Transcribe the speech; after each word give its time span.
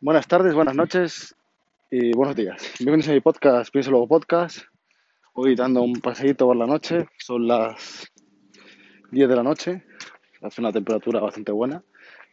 Buenas 0.00 0.26
tardes, 0.26 0.54
buenas 0.54 0.74
noches 0.74 1.34
y 1.90 2.12
buenos 2.12 2.36
días. 2.36 2.74
Bienvenidos 2.78 3.08
a 3.08 3.12
mi 3.12 3.20
podcast, 3.20 3.72
Pienso 3.72 3.90
Luego 3.90 4.08
Podcast. 4.08 4.60
Hoy 5.34 5.54
dando 5.54 5.82
un 5.82 5.94
paseíto 5.94 6.46
por 6.46 6.56
la 6.56 6.66
noche, 6.66 7.08
son 7.18 7.46
las 7.46 8.10
10 9.10 9.28
de 9.28 9.36
la 9.36 9.42
noche, 9.42 9.84
hace 10.42 10.60
una 10.60 10.72
temperatura 10.72 11.20
bastante 11.20 11.52
buena 11.52 11.82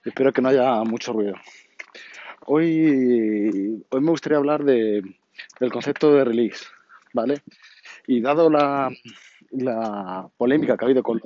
espero 0.05 0.31
que 0.31 0.41
no 0.41 0.49
haya 0.49 0.83
mucho 0.83 1.13
ruido. 1.13 1.35
Hoy, 2.45 3.83
hoy 3.89 4.01
me 4.01 4.11
gustaría 4.11 4.37
hablar 4.37 4.63
de, 4.63 5.01
del 5.59 5.71
concepto 5.71 6.13
de 6.13 6.23
release, 6.23 6.65
¿vale? 7.13 7.41
Y 8.07 8.21
dado 8.21 8.49
la, 8.49 8.91
la 9.51 10.29
polémica 10.37 10.77
que 10.77 10.85
ha 10.85 10.87
habido 10.87 11.01
con 11.01 11.19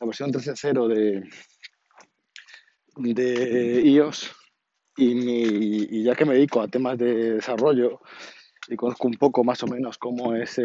la 0.00 0.06
versión 0.06 0.32
13.0 0.32 0.88
de, 0.88 1.28
de 3.14 3.82
iOS, 3.82 4.34
y, 4.96 6.02
ya 6.04 6.14
que 6.14 6.24
me 6.24 6.34
dedico 6.34 6.60
a 6.60 6.68
temas 6.68 6.98
de 6.98 7.34
desarrollo 7.34 8.00
y 8.68 8.76
conozco 8.76 9.08
un 9.08 9.14
poco 9.14 9.44
más 9.44 9.62
o 9.62 9.66
menos 9.66 9.98
cómo 9.98 10.34
es 10.34 10.60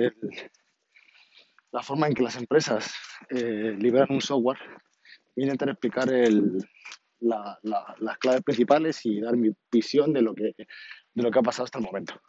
la 1.71 1.83
forma 1.83 2.07
en 2.07 2.13
que 2.13 2.23
las 2.23 2.37
empresas 2.37 2.93
eh, 3.29 3.75
liberan 3.77 4.11
un 4.11 4.21
software, 4.21 4.59
voy 5.35 5.43
a 5.43 5.45
intentar 5.45 5.69
explicar 5.69 6.09
las 7.19 8.17
claves 8.19 8.41
principales 8.43 9.05
y 9.05 9.21
dar 9.21 9.37
mi 9.37 9.51
visión 9.71 10.13
de 10.13 10.21
lo, 10.21 10.33
que, 10.33 10.53
de 11.13 11.23
lo 11.23 11.31
que 11.31 11.39
ha 11.39 11.43
pasado 11.43 11.65
hasta 11.65 11.79
el 11.79 11.85
momento. 11.85 12.19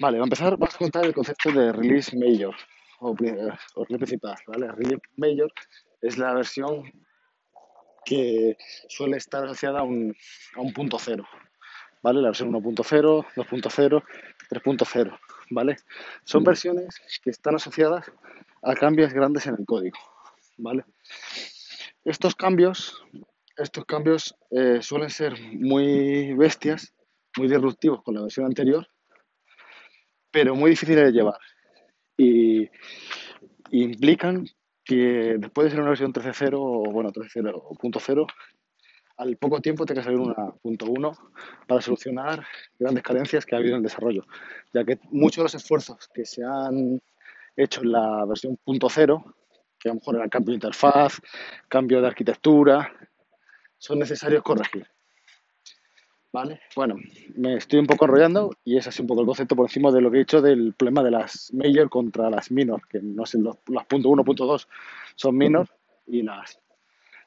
Vale, 0.00 0.18
a 0.18 0.22
empezar, 0.22 0.56
vamos 0.56 0.74
a 0.76 0.78
contar 0.78 1.04
el 1.04 1.14
concepto 1.14 1.50
de 1.50 1.72
release 1.72 2.16
major 2.16 2.54
o, 3.00 3.10
o 3.10 3.14
release 3.16 3.98
principal. 3.98 4.36
¿vale? 4.46 4.70
Release 4.72 5.02
major 5.16 5.52
es 6.00 6.16
la 6.18 6.34
versión 6.34 6.84
que 8.04 8.56
suele 8.88 9.16
estar 9.16 9.44
asociada 9.44 9.80
a 9.80 9.82
un, 9.82 10.14
a 10.54 10.60
un 10.60 10.72
punto 10.72 10.98
cero, 10.98 11.24
¿vale? 12.02 12.20
La 12.20 12.28
versión 12.28 12.52
1.0, 12.52 12.74
2.0, 13.34 14.04
3.0, 14.50 15.18
¿vale? 15.50 15.76
Son 16.24 16.44
versiones 16.44 17.00
que 17.22 17.30
están 17.30 17.54
asociadas 17.56 18.10
a 18.62 18.74
cambios 18.74 19.12
grandes 19.12 19.46
en 19.46 19.56
el 19.58 19.66
código, 19.66 19.98
¿vale? 20.56 20.84
Estos 22.04 22.34
cambios, 22.34 23.02
estos 23.56 23.84
cambios 23.84 24.34
eh, 24.50 24.78
suelen 24.80 25.10
ser 25.10 25.34
muy 25.52 26.32
bestias, 26.34 26.94
muy 27.36 27.48
disruptivos 27.48 28.02
con 28.02 28.14
la 28.14 28.22
versión 28.22 28.46
anterior, 28.46 28.88
pero 30.30 30.54
muy 30.54 30.70
difíciles 30.70 31.04
de 31.04 31.12
llevar 31.12 31.38
y 32.18 32.68
implican 33.70 34.46
que 34.88 35.36
después 35.38 35.66
de 35.66 35.70
ser 35.72 35.80
una 35.80 35.90
versión 35.90 36.14
13.0 36.14 36.54
o 36.54 36.90
bueno 36.90 37.12
13.0.0 37.12 38.26
al 39.18 39.36
poco 39.36 39.60
tiempo 39.60 39.84
tiene 39.84 40.00
que 40.00 40.04
salir 40.04 40.18
una 40.18 40.34
.1 40.64 41.18
para 41.66 41.82
solucionar 41.82 42.46
grandes 42.78 43.02
carencias 43.02 43.44
que 43.44 43.54
ha 43.54 43.58
habido 43.58 43.74
en 43.74 43.78
el 43.78 43.82
desarrollo, 43.82 44.24
ya 44.72 44.84
que 44.84 44.98
muchos 45.10 45.36
de 45.36 45.42
los 45.42 45.54
esfuerzos 45.56 46.08
que 46.14 46.24
se 46.24 46.42
han 46.42 47.02
hecho 47.54 47.82
en 47.82 47.92
la 47.92 48.24
versión 48.24 48.58
.0, 48.64 49.34
que 49.78 49.90
a 49.90 49.92
lo 49.92 49.96
mejor 49.96 50.16
era 50.16 50.28
cambio 50.28 50.52
de 50.52 50.56
interfaz, 50.56 51.20
cambio 51.68 52.00
de 52.00 52.06
arquitectura, 52.06 52.90
son 53.76 53.98
necesarios 53.98 54.42
corregir. 54.42 54.86
¿Vale? 56.30 56.60
Bueno, 56.76 56.96
me 57.36 57.56
estoy 57.56 57.78
un 57.78 57.86
poco 57.86 58.04
enrollando 58.04 58.50
y 58.62 58.76
es 58.76 58.86
así 58.86 59.00
un 59.00 59.08
poco 59.08 59.22
el 59.22 59.26
concepto 59.26 59.56
por 59.56 59.66
encima 59.66 59.90
de 59.90 60.02
lo 60.02 60.10
que 60.10 60.18
he 60.18 60.20
dicho 60.20 60.42
del 60.42 60.74
problema 60.74 61.02
de 61.02 61.10
las 61.10 61.52
major 61.54 61.88
contra 61.88 62.28
las 62.28 62.50
minor, 62.50 62.86
que 62.86 63.00
no 63.00 63.24
sé, 63.24 63.38
los, 63.38 63.56
las 63.68 63.86
punto 63.86 64.10
.1, 64.10 64.24
punto 64.24 64.46
.2 64.46 64.66
son 65.14 65.36
minor 65.36 65.66
y 66.06 66.22
las 66.22 66.60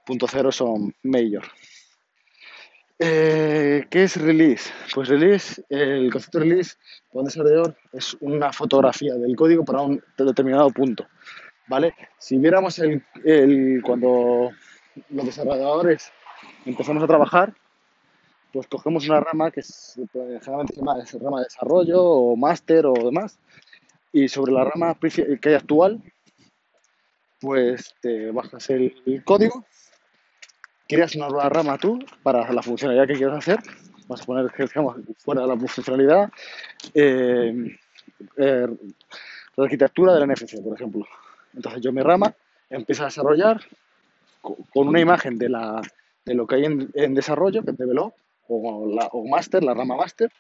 punto 0.06 0.28
.0 0.28 0.52
son 0.52 0.94
major. 1.02 1.44
Eh, 3.00 3.88
¿Qué 3.90 4.04
es 4.04 4.22
release? 4.22 4.70
Pues 4.94 5.08
release, 5.08 5.64
el 5.70 6.12
concepto 6.12 6.38
de 6.38 6.46
release 6.46 6.76
para 7.10 7.22
un 7.22 7.26
desarrollador 7.26 7.76
es 7.92 8.16
una 8.20 8.54
fotografía 8.54 9.16
del 9.16 9.36
código 9.36 9.66
para 9.66 9.82
un 9.82 10.04
determinado 10.16 10.70
punto. 10.70 11.08
¿Vale? 11.68 11.96
Si 12.20 12.38
viéramos 12.38 12.78
el, 12.78 13.04
el, 13.26 13.82
cuando 13.84 14.52
los 15.10 15.26
desarrolladores 15.26 16.12
empezamos 16.66 17.02
a 17.02 17.08
trabajar, 17.08 17.56
pues 18.52 18.68
cogemos 18.68 19.08
una 19.08 19.20
rama 19.20 19.52
que 19.52 19.62
es, 19.62 20.00
generalmente 20.14 20.74
se 20.74 20.82
llama 20.82 21.04
rama 21.22 21.38
de 21.40 21.44
desarrollo 21.46 22.04
o 22.04 22.36
máster 22.36 22.86
o 22.86 22.94
demás, 22.94 23.40
y 24.14 24.28
sobre 24.28 24.52
la 24.52 24.66
rama 24.66 24.98
que 25.00 25.50
hay 25.50 25.56
actual, 25.56 26.02
pues 27.40 27.96
te 28.02 28.32
bajas 28.32 28.70
el, 28.70 29.24
código, 29.24 29.66
creas 30.88 31.16
una 31.16 31.30
nueva 31.30 31.50
rama 31.50 31.78
tú 31.78 32.00
para 32.22 32.52
la 32.52 32.62
funcionalidad 32.62 33.08
que 33.08 33.16
quieras 33.16 33.40
hacer, 33.40 33.60
vas 34.08 34.22
a 34.22 34.26
poner 34.26 34.52
digamos, 34.58 34.98
fuera 35.18 35.42
de 35.42 35.48
la 35.48 35.58
funcionalidad, 35.58 36.30
eh, 36.94 37.78
eh, 38.38 38.68
la 39.56 39.64
arquitectura 39.64 40.14
de 40.14 40.20
la 40.20 40.34
NFC, 40.34 40.62
por 40.62 40.76
ejemplo. 40.76 41.06
Entonces 41.54 41.82
yo 41.82 41.92
mi 41.92 42.02
rama 42.02 42.34
empiezo 42.70 43.04
a 43.04 43.06
desarrollar 43.06 43.62
con 44.42 44.88
una 44.88 45.00
imagen 45.00 45.38
de, 45.38 45.50
la, 45.50 45.82
de 46.26 46.34
lo 46.34 46.48
que 46.48 46.56
hay 46.56 46.66
en, 46.66 46.90
en 46.94 47.14
desarrollo, 47.14 47.64
que 47.64 47.72
es 47.72 47.78
develop, 47.78 48.14
o, 48.52 48.94
la, 48.94 49.08
o 49.08 49.28
master, 49.28 49.64
la 49.64 49.74
rama 49.74 49.96
master, 49.96 50.32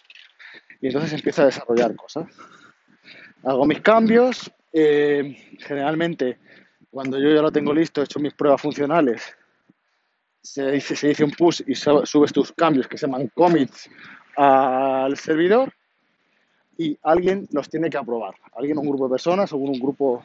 y 0.81 0.87
entonces 0.87 1.13
empiezo 1.13 1.43
a 1.43 1.45
desarrollar 1.45 1.95
cosas. 1.95 2.27
Hago 3.43 3.65
mis 3.65 3.81
cambios, 3.81 4.51
eh, 4.73 5.55
generalmente 5.59 6.37
cuando 6.91 7.17
yo 7.17 7.33
ya 7.33 7.41
lo 7.41 7.51
tengo 7.51 7.73
listo, 7.73 8.01
he 8.01 8.03
hecho 8.03 8.19
mis 8.19 8.33
pruebas 8.33 8.61
funcionales, 8.61 9.35
se 10.41 10.71
dice, 10.71 10.95
se 10.95 11.07
dice 11.07 11.23
un 11.23 11.31
push 11.31 11.61
y 11.65 11.73
subes 11.75 12.33
tus 12.33 12.51
cambios 12.51 12.87
que 12.87 12.97
se 12.97 13.07
llaman 13.07 13.31
commits 13.33 13.89
al 14.35 15.15
servidor 15.15 15.73
y 16.77 16.97
alguien 17.03 17.47
los 17.51 17.69
tiene 17.69 17.89
que 17.89 17.97
aprobar. 17.97 18.35
Alguien, 18.53 18.77
un 18.77 18.89
grupo 18.89 19.05
de 19.05 19.11
personas 19.11 19.53
o 19.53 19.57
un 19.57 19.79
grupo 19.79 20.23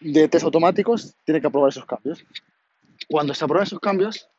de 0.00 0.28
test 0.28 0.44
automáticos 0.44 1.14
tiene 1.24 1.40
que 1.40 1.48
aprobar 1.48 1.68
esos 1.68 1.84
cambios. 1.84 2.24
Cuando 3.08 3.34
se 3.34 3.44
aprueban 3.44 3.66
esos 3.66 3.80
cambios, 3.80 4.29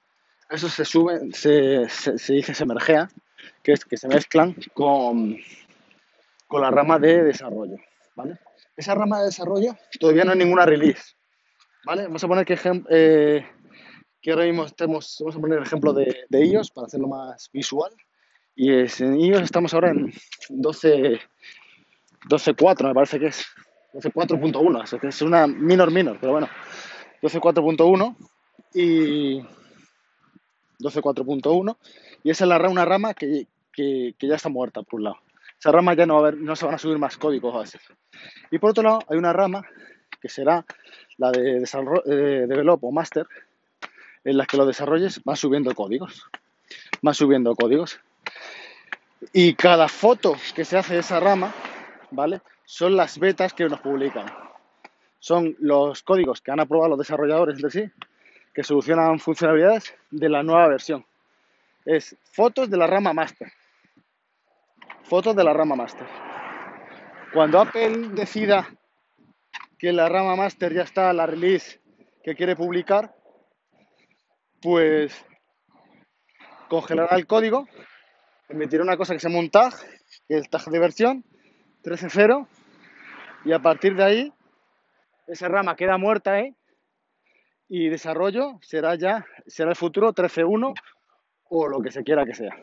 eso 0.51 0.69
se 0.69 0.85
sube, 0.85 1.19
se, 1.34 1.88
se, 1.89 2.34
dice 2.34 2.53
se 2.53 2.66
mergea, 2.66 3.09
que 3.63 3.73
es 3.73 3.85
que 3.85 3.97
se 3.97 4.07
mezclan 4.07 4.56
con, 4.73 5.38
con 6.47 6.62
la 6.62 6.69
rama 6.69 7.00
de 7.00 7.23
desarrollo, 7.23 7.78
¿vale? 8.16 8.38
Esa 8.75 8.94
rama 8.95 9.19
de 9.19 9.25
desarrollo 9.25 9.75
todavía 10.00 10.25
no 10.25 10.31
hay 10.31 10.38
ninguna 10.38 10.66
release, 10.66 11.16
¿vale? 11.85 12.03
Vamos 12.03 12.23
a 12.23 12.28
poner 12.28 12.45
que, 12.45 12.59
eh, 12.90 13.45
que 14.22 14.31
ahora 14.31 14.45
mismo 14.45 14.66
estemos, 14.66 15.17
vamos 15.22 15.35
a 15.35 15.40
poner 15.40 15.57
el 15.59 15.63
ejemplo 15.63 15.94
de, 15.94 16.25
de 16.29 16.45
iOS 16.45 16.72
para 16.72 16.88
hacerlo 16.88 17.07
más 17.07 17.50
visual. 17.51 17.91
Y 18.53 18.73
es, 18.73 19.00
en 19.00 19.19
iOS 19.19 19.44
estamos 19.44 19.73
ahora 19.73 19.91
en 19.91 20.11
12, 20.50 21.19
12.4, 22.29 22.88
me 22.88 22.94
parece 22.94 23.19
que 23.19 23.28
es. 23.28 23.45
12.4.1, 23.94 25.00
que 25.00 25.07
es 25.07 25.22
una 25.22 25.47
minor 25.47 25.91
minor, 25.91 26.17
pero 26.19 26.31
bueno, 26.31 26.47
12.4.1 27.22 28.16
y 28.73 29.41
12.4.1 30.81 31.78
y 32.24 32.30
esa 32.30 32.46
es 32.46 32.50
la, 32.50 32.69
una 32.69 32.86
rama 32.86 33.14
que, 33.14 33.47
que, 33.72 34.16
que, 34.18 34.28
ya 34.28 34.36
está 34.36 34.50
muerta 34.50 34.84
por 34.84 35.00
un 35.00 35.06
lado. 35.06 35.18
Esa 35.59 35.72
rama 35.72 35.94
ya 35.94 36.06
no, 36.06 36.16
va 36.16 36.19
a 36.19 36.28
haber, 36.30 36.42
no 36.42 36.56
se 36.56 36.66
van 36.66 36.75
a 36.75 36.78
subir 36.78 36.97
más 36.97 37.18
códigos 37.18 37.56
a 37.56 37.59
veces. 37.59 37.81
Y 38.50 38.59
por 38.59 38.72
otro 38.72 38.84
lado 38.84 39.00
hay 39.08 39.18
una 39.18 39.34
rama 39.34 39.64
que 40.20 40.30
será 40.30 40.66
la 41.18 41.31
de, 41.31 41.59
de 42.06 42.47
develop 42.47 42.84
o 42.84 42.91
master 42.91 43.28
en 44.24 44.38
la 44.38 44.46
que 44.46 44.58
los 44.58 44.68
desarrolles 44.68 45.22
van 45.24 45.36
subiendo 45.36 45.74
códigos. 45.74 46.25
Van 47.02 47.14
subiendo 47.14 47.56
códigos. 47.56 48.00
Y 49.34 49.53
cada 49.53 49.88
foto 49.88 50.36
que 50.56 50.66
se 50.66 50.78
hace 50.78 50.96
de 50.96 51.00
esa 51.02 51.20
rama, 51.20 51.53
¿vale? 52.12 52.41
Son 52.66 52.96
las 52.96 53.20
betas 53.20 53.53
que 53.53 53.68
nos 53.68 53.81
publican. 53.81 54.25
Son 55.20 55.56
los 55.59 56.02
códigos 56.03 56.41
que 56.41 56.52
han 56.52 56.59
aprobado 56.59 56.90
los 56.90 57.00
desarrolladores 57.00 57.56
entre 57.56 57.70
sí 57.70 57.91
que 58.53 58.63
solucionan 58.63 59.19
funcionalidades 59.19 59.95
de 60.09 60.29
la 60.29 60.44
nueva 60.44 60.67
versión. 60.67 61.06
Es 61.85 62.16
fotos 62.31 62.69
de 62.69 62.78
la 62.78 62.88
rama 62.88 63.13
master. 63.13 63.52
Fotos 65.03 65.35
de 65.35 65.43
la 65.43 65.53
rama 65.53 65.76
master. 65.76 66.08
Cuando 67.34 67.59
Apple 67.59 68.09
decida 68.14 68.67
que 69.79 69.91
la 69.93 70.09
rama 70.09 70.35
master 70.35 70.73
ya 70.73 70.84
está, 70.84 71.11
la 71.14 71.26
release 71.26 71.79
que 72.23 72.35
quiere 72.35 72.55
publicar, 72.55 73.16
pues 74.61 75.26
congelará 76.70 77.16
el 77.16 77.26
código, 77.26 77.67
emitirá 78.47 78.84
una 78.84 78.97
cosa 78.97 79.14
que 79.14 79.20
se 79.20 79.28
llama 79.28 79.40
un 79.40 79.49
tag, 79.49 79.73
que 80.28 80.35
es 80.35 80.43
el 80.43 80.49
tag 80.49 80.66
de 80.66 80.79
versión 80.79 81.26
13.0, 81.84 82.47
y 83.46 83.53
a 83.53 83.59
partir 83.59 83.96
de 83.96 84.03
ahí 84.03 84.34
esa 85.28 85.47
rama 85.47 85.76
queda 85.76 85.97
muerta, 85.97 86.40
¿eh? 86.40 86.53
Y 87.73 87.88
desarrollo 87.88 88.59
será 88.62 88.96
ya, 88.96 89.26
será 89.47 89.70
el 89.70 89.78
futuro 89.78 90.14
13.1 90.14 90.73
o 91.47 91.68
lo 91.70 91.79
que 91.79 91.90
se 91.90 92.03
quiera 92.03 92.26
que 92.26 92.35
sea. 92.35 92.53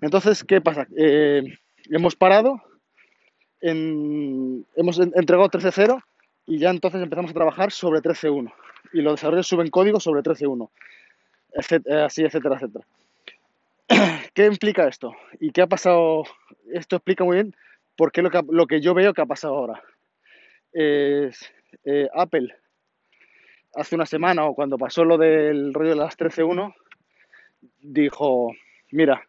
Entonces, 0.00 0.44
¿qué 0.44 0.60
pasa? 0.60 0.86
Eh, 0.96 1.42
hemos 1.90 2.14
parado, 2.14 2.62
en, 3.60 4.64
hemos 4.76 5.00
entregado 5.00 5.48
13.0 5.48 6.00
y 6.46 6.58
ya 6.58 6.70
entonces 6.70 7.02
empezamos 7.02 7.32
a 7.32 7.34
trabajar 7.34 7.72
sobre 7.72 8.00
13.1 8.00 8.54
y 8.92 9.02
los 9.02 9.14
desarrollos 9.14 9.48
suben 9.48 9.70
código 9.70 9.98
sobre 9.98 10.22
13.1, 10.22 10.70
así, 12.06 12.22
etcétera, 12.22 12.54
etcétera. 12.54 12.86
¿Qué 14.34 14.46
implica 14.46 14.86
esto? 14.86 15.16
¿Y 15.40 15.50
qué 15.50 15.62
ha 15.62 15.66
pasado? 15.66 16.22
Esto 16.72 16.94
explica 16.94 17.24
muy 17.24 17.38
bien 17.38 17.56
por 17.96 18.12
qué 18.12 18.22
lo 18.22 18.30
que, 18.30 18.40
lo 18.50 18.68
que 18.68 18.80
yo 18.80 18.94
veo 18.94 19.12
que 19.12 19.22
ha 19.22 19.26
pasado 19.26 19.56
ahora. 19.56 19.82
Es, 20.72 21.52
eh, 21.84 22.08
Apple, 22.14 22.54
hace 23.76 23.94
una 23.94 24.06
semana 24.06 24.44
o 24.44 24.54
cuando 24.54 24.78
pasó 24.78 25.04
lo 25.04 25.18
del 25.18 25.74
rollo 25.74 25.90
de 25.90 25.96
las 25.96 26.16
13.1, 26.16 26.74
dijo, 27.80 28.52
mira, 28.90 29.22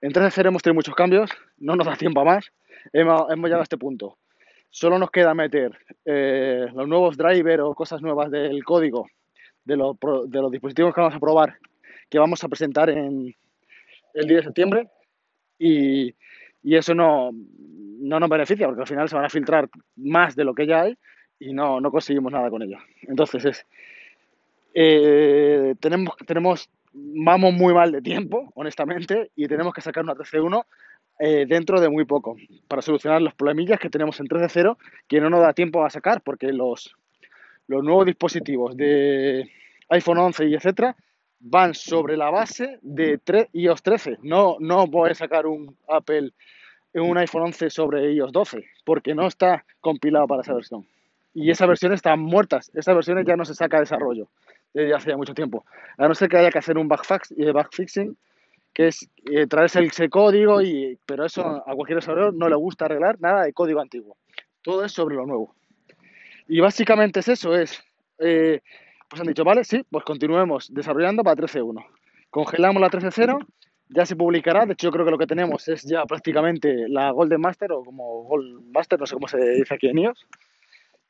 en 0.00 0.12
13.0 0.12 0.48
hemos 0.48 0.62
tenido 0.62 0.74
muchos 0.74 0.94
cambios, 0.94 1.30
no 1.58 1.76
nos 1.76 1.86
da 1.86 1.96
tiempo 1.96 2.20
a 2.20 2.24
más, 2.24 2.52
hemos, 2.92 3.30
hemos 3.30 3.44
llegado 3.44 3.60
a 3.60 3.64
este 3.64 3.78
punto. 3.78 4.18
Solo 4.70 4.98
nos 4.98 5.10
queda 5.10 5.34
meter 5.34 5.78
eh, 6.04 6.66
los 6.74 6.86
nuevos 6.86 7.16
drivers 7.16 7.62
o 7.62 7.74
cosas 7.74 8.02
nuevas 8.02 8.30
del 8.30 8.62
código 8.64 9.08
de 9.64 9.76
los, 9.76 9.96
de 10.26 10.40
los 10.40 10.50
dispositivos 10.50 10.94
que 10.94 11.00
vamos 11.00 11.16
a 11.16 11.20
probar, 11.20 11.58
que 12.08 12.18
vamos 12.18 12.42
a 12.44 12.48
presentar 12.48 12.90
en, 12.90 13.34
el 14.14 14.26
10 14.26 14.40
de 14.40 14.44
septiembre 14.44 14.88
y, 15.58 16.14
y 16.62 16.76
eso 16.76 16.94
no, 16.94 17.30
no, 17.32 18.20
nos 18.20 18.28
beneficia 18.28 18.66
porque 18.66 18.82
al 18.82 18.88
final 18.88 19.08
se 19.08 19.16
van 19.16 19.24
a 19.24 19.30
filtrar 19.30 19.68
más 19.96 20.34
de 20.34 20.44
lo 20.44 20.54
que 20.54 20.66
ya 20.66 20.82
hay 20.82 20.98
y 21.38 21.52
no, 21.52 21.80
no 21.80 21.90
conseguimos 21.90 22.32
nada 22.32 22.50
con 22.50 22.62
ello. 22.62 22.78
Entonces 23.02 23.44
es, 23.44 23.66
eh, 24.74 25.74
tenemos, 25.80 26.16
tenemos, 26.26 26.70
vamos 26.92 27.52
muy 27.52 27.74
mal 27.74 27.92
de 27.92 28.02
tiempo, 28.02 28.50
honestamente, 28.54 29.30
y 29.36 29.46
tenemos 29.46 29.72
que 29.72 29.80
sacar 29.80 30.04
una 30.04 30.14
13.1 30.14 30.64
eh, 31.20 31.46
dentro 31.48 31.80
de 31.80 31.88
muy 31.88 32.04
poco 32.04 32.36
para 32.68 32.82
solucionar 32.82 33.20
los 33.20 33.34
problemillas 33.34 33.80
que 33.80 33.90
tenemos 33.90 34.20
en 34.20 34.26
3.0 34.26 34.76
que 35.08 35.20
no 35.20 35.30
nos 35.30 35.40
da 35.40 35.52
tiempo 35.52 35.84
a 35.84 35.90
sacar 35.90 36.22
porque 36.22 36.52
los, 36.52 36.94
los 37.66 37.82
nuevos 37.82 38.06
dispositivos 38.06 38.76
de 38.76 39.50
iPhone 39.88 40.18
11 40.18 40.46
y 40.46 40.54
etcétera 40.54 40.94
van 41.40 41.74
sobre 41.74 42.16
la 42.16 42.30
base 42.30 42.78
de 42.82 43.20
iOS 43.52 43.82
13. 43.82 44.18
No, 44.22 44.56
no 44.60 44.84
a 45.04 45.14
sacar 45.14 45.46
un 45.46 45.76
Apple, 45.88 46.32
un 46.94 47.18
iPhone 47.18 47.42
11 47.42 47.70
sobre 47.70 48.12
iOS 48.12 48.32
12, 48.32 48.64
porque 48.84 49.14
no 49.14 49.26
está 49.26 49.64
compilado 49.80 50.26
para 50.26 50.42
esa 50.42 50.54
versión. 50.54 50.86
Y 51.34 51.50
esas 51.50 51.68
versiones 51.68 51.98
están 51.98 52.20
muertas. 52.20 52.70
Esas 52.74 52.94
versiones 52.94 53.26
ya 53.26 53.36
no 53.36 53.44
se 53.44 53.54
saca 53.54 53.76
de 53.76 53.82
desarrollo 53.82 54.28
desde 54.74 54.94
hace 54.94 55.10
ya 55.10 55.16
mucho 55.16 55.34
tiempo. 55.34 55.64
A 55.96 56.08
no 56.08 56.14
ser 56.14 56.28
que 56.28 56.36
haya 56.36 56.50
que 56.50 56.58
hacer 56.58 56.78
un 56.78 56.86
eh, 56.86 57.52
backfixing, 57.52 58.16
que 58.72 58.88
es 58.88 59.08
eh, 59.30 59.46
traerse 59.46 59.82
ese 59.82 60.08
código, 60.08 60.60
y, 60.60 60.98
pero 61.06 61.24
eso 61.24 61.42
a 61.44 61.74
cualquier 61.74 61.98
desarrollador 61.98 62.34
no 62.34 62.48
le 62.48 62.56
gusta 62.56 62.84
arreglar 62.84 63.20
nada 63.20 63.44
de 63.44 63.52
código 63.52 63.80
antiguo. 63.80 64.16
Todo 64.62 64.84
es 64.84 64.92
sobre 64.92 65.16
lo 65.16 65.26
nuevo. 65.26 65.54
Y 66.48 66.60
básicamente 66.60 67.20
es 67.20 67.28
eso, 67.28 67.54
es 67.54 67.82
eh, 68.18 68.60
pues 69.08 69.20
han 69.20 69.26
dicho, 69.26 69.44
vale, 69.44 69.64
sí, 69.64 69.84
pues 69.90 70.04
continuemos 70.04 70.72
desarrollando 70.72 71.22
para 71.22 71.40
13.1. 71.42 71.84
Congelamos 72.30 72.80
la 72.80 72.90
13.0, 72.90 73.46
ya 73.88 74.04
se 74.04 74.16
publicará. 74.16 74.66
De 74.66 74.74
hecho, 74.74 74.88
yo 74.88 74.92
creo 74.92 75.04
que 75.04 75.10
lo 75.10 75.18
que 75.18 75.26
tenemos 75.26 75.66
es 75.68 75.82
ya 75.82 76.04
prácticamente 76.04 76.88
la 76.88 77.10
Golden 77.10 77.40
Master 77.40 77.72
o 77.72 77.82
como 77.82 78.24
Gold 78.24 78.70
Master, 78.70 79.00
no 79.00 79.06
sé 79.06 79.14
cómo 79.14 79.28
se 79.28 79.38
dice 79.38 79.74
aquí 79.74 79.88
en 79.88 79.98
iOS. 79.98 80.26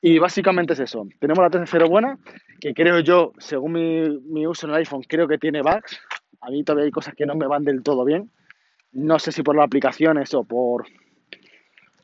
Y 0.00 0.18
básicamente 0.18 0.74
es 0.74 0.80
eso. 0.80 1.06
Tenemos 1.18 1.42
la 1.42 1.50
13.0 1.50 1.88
buena, 1.88 2.18
que 2.60 2.72
creo 2.72 3.00
yo, 3.00 3.32
según 3.38 3.72
mi, 3.72 4.20
mi 4.20 4.46
uso 4.46 4.66
en 4.66 4.72
el 4.72 4.78
iPhone, 4.78 5.02
creo 5.02 5.26
que 5.26 5.38
tiene 5.38 5.62
bugs. 5.62 6.00
A 6.40 6.50
mí 6.50 6.62
todavía 6.62 6.84
hay 6.84 6.90
cosas 6.90 7.14
que 7.14 7.26
no 7.26 7.34
me 7.34 7.46
van 7.46 7.64
del 7.64 7.82
todo 7.82 8.04
bien. 8.04 8.30
No 8.92 9.18
sé 9.18 9.32
si 9.32 9.42
por 9.42 9.56
las 9.56 9.66
aplicaciones 9.66 10.32
o 10.34 10.44
por, 10.44 10.86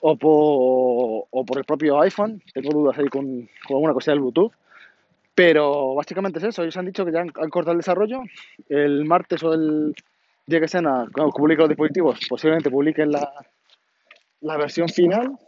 o 0.01 0.17
por, 0.17 1.27
o 1.31 1.45
por 1.47 1.59
el 1.59 1.65
propio 1.65 2.01
iPhone. 2.01 2.43
Tengo 2.53 2.71
dudas 2.71 2.99
ahí 2.99 3.09
con, 3.09 3.49
con 3.67 3.77
alguna 3.77 3.95
cosa 3.95 4.11
del 4.11 4.21
Bluetooth. 4.21 4.53
Pero 5.35 5.95
básicamente 5.95 6.39
es 6.39 6.45
eso. 6.45 6.63
Ellos 6.63 6.77
han 6.77 6.87
dicho 6.87 7.05
que 7.05 7.13
ya 7.13 7.21
han, 7.21 7.31
cortado 7.31 7.73
el 7.73 7.79
desarrollo. 7.79 8.23
El 8.69 9.05
martes 9.05 9.43
o 9.43 9.55
el 9.55 9.95
día 10.47 10.61
que 10.61 10.69
sean, 10.69 10.85
cuando 11.13 11.33
publiquen 11.33 11.63
los 11.63 11.69
dispositivos, 11.69 12.21
posiblemente 12.29 12.71
publiquen 12.71 13.13
la, 13.13 13.33
la 14.41 14.57
versión 14.57 14.89
final. 14.89 15.39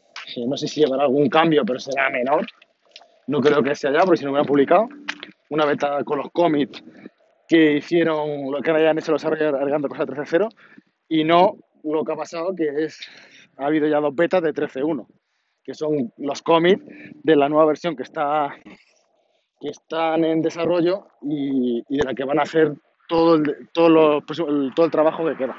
No 0.47 0.57
sé 0.57 0.69
si 0.69 0.81
llevará 0.81 1.05
algún 1.05 1.29
cambio, 1.29 1.65
pero 1.65 1.79
será 1.79 2.11
menor. 2.11 2.47
No 3.27 3.41
creo 3.41 3.63
que 3.63 3.75
sea 3.75 3.93
ya, 3.93 4.01
porque 4.01 4.19
si 4.19 4.25
no 4.25 4.31
hubieran 4.31 4.47
publicado. 4.47 4.89
Una 5.51 5.65
beta 5.65 6.03
con 6.05 6.19
los 6.19 6.31
commits 6.33 6.83
que 7.49 7.75
hicieron 7.75 8.51
lo 8.51 8.61
que 8.61 8.71
hayan 8.71 8.99
hecho 8.99 9.13
los 9.13 9.25
agregando 9.25 9.89
cosas 9.89 10.07
13.0 10.07 10.49
y 11.09 11.23
no 11.23 11.57
lo 11.85 12.05
que 12.05 12.13
ha 12.13 12.17
pasado, 12.17 12.55
que 12.57 12.85
es 12.85 12.99
ha 13.57 13.67
habido 13.67 13.87
ya 13.87 14.01
dos 14.01 14.15
betas 14.15 14.43
de 14.43 14.53
13.1, 14.53 15.07
que 15.63 15.75
son 15.75 16.13
los 16.19 16.43
commits 16.43 16.83
de 17.23 17.37
la 17.37 17.49
nueva 17.49 17.67
versión 17.67 17.97
que 17.97 18.03
está 18.03 18.55
que 19.61 19.69
están 19.69 20.25
en 20.25 20.43
desarrollo 20.43 21.07
y, 21.23 21.83
de 21.89 22.05
la 22.05 22.15
que 22.15 22.25
van 22.25 22.39
a 22.39 22.43
hacer 22.43 22.75
todo 23.09 23.37
el, 23.37 23.69
todo, 23.73 24.21
pues, 24.21 24.39
todo 24.75 24.87
el 24.87 24.93
trabajo 24.93 25.25
que 25.25 25.37
queda. 25.37 25.57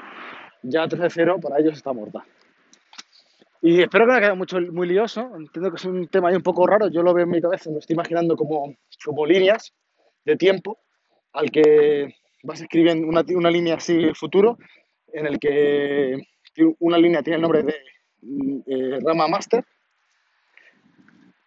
Ya 0.62 0.86
13-0 0.86 1.40
para 1.40 1.58
ellos 1.58 1.76
está 1.76 1.92
muerta. 1.92 2.24
Y 3.60 3.82
espero 3.82 4.04
que 4.04 4.06
no 4.06 4.12
haya 4.12 4.20
quedado 4.20 4.36
mucho, 4.36 4.60
muy 4.60 4.86
lioso. 4.86 5.32
Entiendo 5.36 5.70
que 5.70 5.76
es 5.76 5.84
un 5.84 6.08
tema 6.08 6.28
ahí 6.28 6.36
un 6.36 6.42
poco 6.42 6.66
raro. 6.66 6.88
Yo 6.88 7.02
lo 7.02 7.12
veo 7.12 7.24
en 7.24 7.30
mi 7.30 7.40
cabeza, 7.40 7.70
me 7.70 7.78
estoy 7.78 7.94
imaginando 7.94 8.36
como, 8.36 8.74
como 9.04 9.26
líneas 9.26 9.72
de 10.24 10.36
tiempo 10.36 10.78
al 11.32 11.50
que 11.50 12.14
vas 12.42 12.60
escribiendo 12.60 13.06
una, 13.06 13.24
una 13.34 13.50
línea 13.50 13.74
así 13.74 14.12
futuro, 14.14 14.58
en 15.12 15.26
el 15.26 15.38
que 15.38 16.16
una 16.78 16.98
línea 16.98 17.22
tiene 17.22 17.36
el 17.36 17.42
nombre 17.42 17.62
de 17.62 17.74
eh, 18.66 18.98
rama 19.04 19.28
master 19.28 19.64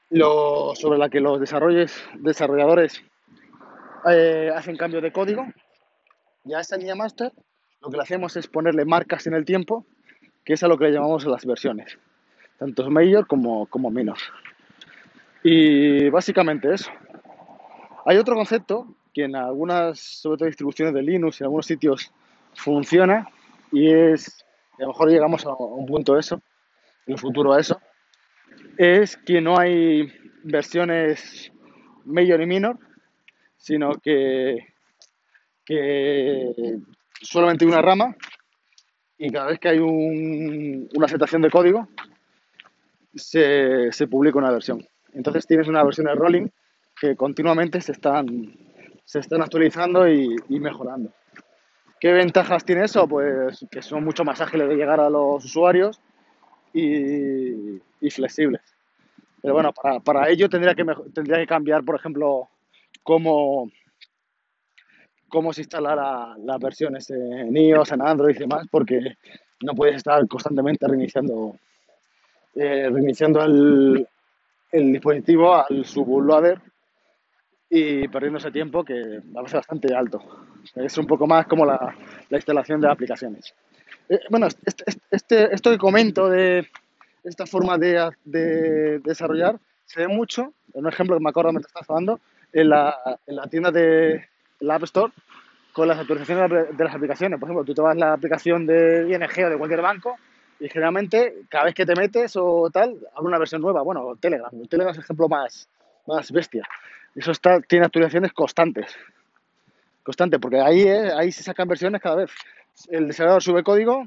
lo, 0.10 0.76
sobre 0.76 0.98
la 0.98 1.10
que 1.10 1.20
los 1.20 1.40
desarrolladores 1.40 3.02
eh, 4.10 4.52
hacen 4.54 4.78
cambio 4.78 5.02
de 5.02 5.12
código. 5.12 5.46
Ya 6.44 6.60
esta 6.60 6.78
línea 6.78 6.96
master 6.96 7.32
lo 7.82 7.90
que 7.90 7.98
le 7.98 8.04
hacemos 8.04 8.36
es 8.36 8.48
ponerle 8.48 8.86
marcas 8.86 9.26
en 9.28 9.34
el 9.34 9.46
tiempo, 9.46 9.86
que 10.44 10.54
es 10.54 10.64
a 10.64 10.68
lo 10.68 10.78
que 10.78 10.86
le 10.86 10.92
llamamos 10.92 11.26
las 11.26 11.46
versiones, 11.46 11.98
tanto 12.58 12.90
mayor 12.90 13.28
como, 13.28 13.66
como 13.68 13.90
minor. 13.90 14.18
Y 15.44 16.10
básicamente 16.10 16.74
eso. 16.74 16.92
Hay 18.06 18.18
otro 18.18 18.36
concepto 18.36 18.88
que 19.14 19.26
en 19.26 19.36
algunas, 19.36 20.00
sobre 20.00 20.38
todo 20.38 20.48
distribuciones 20.48 20.94
de 20.94 21.02
Linux, 21.02 21.42
en 21.42 21.46
algunos 21.46 21.66
sitios 21.66 22.12
funciona 22.54 23.28
y 23.72 23.92
es, 23.92 24.46
a 24.78 24.84
lo 24.84 24.90
mejor 24.90 25.10
llegamos 25.10 25.46
a 25.46 25.54
un 25.54 25.86
punto 25.86 26.18
eso, 26.18 26.42
en 27.06 27.14
el 27.14 27.20
futuro 27.20 27.54
a 27.54 27.60
eso, 27.60 27.80
es 28.78 29.18
que 29.18 29.42
no 29.42 29.58
hay 29.58 30.12
versiones 30.44 31.52
mayor 32.06 32.42
y 32.42 32.46
minor, 32.46 32.78
sino 33.58 33.94
que, 33.94 34.68
que 35.66 36.80
solamente 37.22 37.66
una 37.66 37.82
rama 37.82 38.16
y 39.24 39.30
cada 39.30 39.52
vez 39.52 39.60
que 39.60 39.70
hay 39.70 39.78
una 39.78 41.06
aceptación 41.06 41.44
de 41.44 41.52
código 41.52 41.88
se, 43.14 43.92
publica 44.10 44.40
una 44.40 44.50
versión. 44.50 44.84
Entonces 45.14 45.46
tienes 45.46 45.68
una 45.68 45.84
versión 45.84 46.08
de 46.08 46.16
rolling 46.16 46.48
que 47.00 47.16
continuamente 47.16 47.82
se 47.82 47.92
están, 47.92 48.26
se 49.06 49.20
están 49.20 49.44
actualizando 49.44 50.12
y, 50.12 50.36
mejorando. 50.50 51.12
¿Qué 52.00 52.12
ventajas 52.12 52.66
tiene 52.66 52.86
eso? 52.86 53.08
Pues 53.08 53.64
que 53.70 53.84
son 53.84 54.04
mucho 54.04 54.24
más 54.24 54.42
ágiles 54.42 54.68
de 54.68 54.76
llegar 54.76 55.00
a 55.00 55.12
los 55.12 55.46
usuarios 55.46 56.02
y, 56.74 57.76
y 58.02 58.10
flexibles. 58.10 58.64
Pero 59.40 59.54
bueno, 59.54 59.72
para, 59.72 60.00
para 60.00 60.30
ello 60.30 60.50
tendría 60.50 60.74
que, 60.74 60.84
tendría 61.14 61.38
que 61.38 61.46
cambiar, 61.46 61.84
por 61.84 61.94
ejemplo, 61.94 62.50
cómo, 63.04 63.70
cómo 65.32 65.54
se 65.54 65.62
instala 65.62 66.36
las 66.38 66.60
versiones 66.60 67.10
en 67.10 67.56
iOS, 67.56 67.94
en 67.94 68.02
Android 68.02 68.36
y 68.36 68.40
demás, 68.40 68.68
porque 68.70 69.18
no 69.62 69.74
puedes 69.74 69.96
estar 69.96 70.28
constantemente 70.28 70.86
reiniciando, 70.88 71.56
eh, 72.54 72.90
reiniciando 72.92 73.42
el, 73.42 74.08
el, 74.72 74.92
dispositivo 74.92 75.56
al 75.56 75.86
subloader 75.86 76.60
y 77.70 78.08
perdiendo 78.10 78.40
ese 78.40 78.52
tiempo 78.52 78.84
que 78.84 79.22
va 79.36 79.42
a 79.42 79.48
ser 79.48 79.60
bastante 79.60 79.96
alto. 79.96 80.22
Es 80.76 80.98
un 80.98 81.08
poco 81.08 81.26
más 81.26 81.48
como 81.48 81.66
la, 81.66 81.96
la 82.30 82.38
instalación 82.38 82.82
de 82.82 82.90
aplicaciones. 82.90 83.54
Eh, 84.10 84.20
bueno, 84.30 84.48
este, 84.66 84.84
este, 85.10 85.56
esto 85.56 85.72
que 85.72 85.78
comento 85.78 86.30
de 86.30 86.68
esta 87.24 87.46
forma 87.46 87.78
de, 87.78 88.12
de, 88.26 89.00
desarrollar 89.00 89.58
se 89.86 90.02
ve 90.02 90.08
mucho, 90.10 90.54
en 90.74 90.86
un 90.86 90.92
ejemplo 90.92 91.16
que 91.18 91.24
me 91.24 91.30
acuerdo 91.30 91.54
me 91.54 91.62
estás 91.62 91.90
hablando, 91.90 92.20
en 92.52 92.70
la, 92.70 93.20
en 93.26 93.36
la 93.38 93.48
tienda 93.48 93.72
de 93.72 94.31
la 94.62 94.76
App 94.76 94.84
Store 94.84 95.14
con 95.74 95.88
las 95.88 96.00
actualizaciones 96.00 96.78
de 96.78 96.84
las 96.84 96.96
aplicaciones. 96.96 97.40
Por 97.40 97.48
ejemplo, 97.48 97.66
tú 97.66 97.74
te 97.74 97.82
vas 97.82 97.96
a 97.96 98.00
la 98.00 98.14
aplicación 98.14 98.66
de 98.66 99.08
ING 99.10 99.46
o 99.46 99.50
de 99.50 99.58
cualquier 99.58 99.82
banco 99.82 100.18
y 100.60 100.70
generalmente 100.70 101.44
cada 101.50 101.66
vez 101.66 101.74
que 101.74 101.86
te 101.86 101.96
metes 101.96 102.36
o 102.36 102.70
tal, 102.72 102.98
abre 103.16 103.28
una 103.28 103.40
versión 103.40 103.62
nueva. 103.62 103.82
Bueno, 103.82 104.16
Telegram. 104.20 104.52
Telegram 104.68 104.92
es 104.92 104.98
el 104.98 105.04
ejemplo 105.04 105.28
más, 105.28 105.68
más 106.06 106.32
bestia. 106.32 106.68
Eso 107.16 107.32
está, 107.32 107.60
tiene 107.62 107.86
actualizaciones 107.86 108.32
constantes. 108.34 108.96
Constante, 110.04 110.40
porque 110.40 110.60
ahí, 110.60 110.84
eh, 110.84 111.12
ahí 111.18 111.32
se 111.32 111.44
sacan 111.44 111.68
versiones 111.68 112.02
cada 112.02 112.18
vez. 112.18 112.32
El 112.90 113.08
desarrollador 113.08 113.44
sube 113.44 113.64
código, 113.64 114.06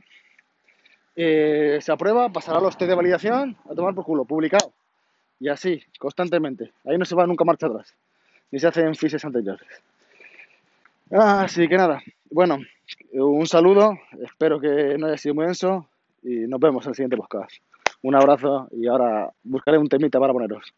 eh, 1.16 1.78
se 1.80 1.92
aprueba, 1.92 2.28
pasará 2.30 2.60
los 2.60 2.76
test 2.76 2.88
de 2.88 2.96
validación, 2.96 3.56
a 3.68 3.74
tomar 3.74 3.94
por 3.94 4.04
culo, 4.04 4.24
publicado. 4.24 4.72
Y 5.38 5.48
así, 5.48 5.82
constantemente. 5.98 6.72
Ahí 6.84 6.98
no 6.98 7.04
se 7.04 7.14
va 7.14 7.26
nunca 7.26 7.44
marcha 7.44 7.66
atrás. 7.66 7.94
Ni 8.50 8.58
se 8.58 8.68
hacen 8.68 8.94
fiches 8.94 9.24
anteriores. 9.24 9.82
Así 11.10 11.68
que 11.68 11.76
nada. 11.76 12.02
Bueno, 12.30 12.58
un 13.12 13.46
saludo, 13.46 13.98
espero 14.22 14.60
que 14.60 14.96
no 14.98 15.06
haya 15.06 15.16
sido 15.16 15.34
muy 15.34 15.46
denso 15.46 15.88
y 16.22 16.46
nos 16.48 16.60
vemos 16.60 16.84
en 16.84 16.90
el 16.90 16.94
siguiente 16.94 17.16
podcast. 17.16 17.52
Un 18.02 18.14
abrazo 18.14 18.68
y 18.72 18.86
ahora 18.86 19.32
buscaré 19.42 19.78
un 19.78 19.88
temita 19.88 20.18
para 20.18 20.32
poneros. 20.32 20.74